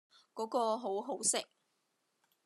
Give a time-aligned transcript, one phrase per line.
[0.33, 1.45] 嗰個好好食